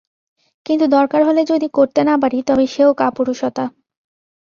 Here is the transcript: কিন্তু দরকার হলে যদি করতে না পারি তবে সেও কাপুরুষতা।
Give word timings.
কিন্তু 0.65 0.85
দরকার 0.87 1.21
হলে 1.23 1.41
যদি 1.45 1.67
করতে 1.73 2.01
না 2.03 2.15
পারি 2.21 2.37
তবে 2.41 2.65
সেও 2.67 2.91
কাপুরুষতা। 2.93 3.65